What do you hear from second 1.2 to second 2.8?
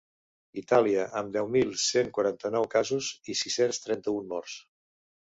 amb deu mil cent quaranta-nou